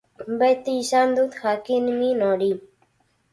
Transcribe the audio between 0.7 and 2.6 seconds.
izan dut jakin-min hori.